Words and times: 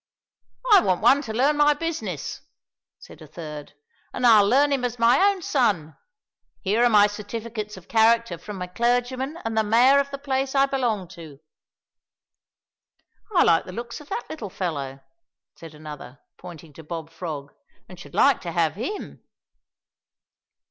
"I 0.71 0.79
want 0.79 1.01
one 1.03 1.21
to 1.21 1.31
learn 1.31 1.57
my 1.57 1.75
business," 1.75 2.41
said 2.97 3.21
a 3.21 3.27
third, 3.27 3.73
"and 4.11 4.25
I'll 4.25 4.47
learn 4.47 4.71
him 4.71 4.83
as 4.83 4.97
my 4.97 5.19
own 5.29 5.43
son. 5.43 5.95
Here 6.61 6.83
are 6.83 6.89
my 6.89 7.05
certificates 7.05 7.77
of 7.77 7.87
character 7.87 8.39
from 8.39 8.55
my 8.57 8.65
clergyman 8.65 9.37
and 9.45 9.55
the 9.55 9.63
mayor 9.63 9.99
of 9.99 10.09
the 10.09 10.17
place 10.17 10.55
I 10.55 10.65
belong 10.65 11.07
to." 11.09 11.39
"I 13.35 13.43
like 13.43 13.65
the 13.65 13.73
looks 13.73 14.01
of 14.01 14.09
that 14.09 14.25
little 14.27 14.49
fellow," 14.49 15.01
said 15.55 15.75
another, 15.75 16.17
pointing 16.35 16.73
to 16.73 16.83
Bob 16.83 17.11
Frog, 17.11 17.53
"and 17.87 17.99
should 17.99 18.15
like 18.15 18.41
to 18.41 18.53
have 18.53 18.73
him." 18.73 19.21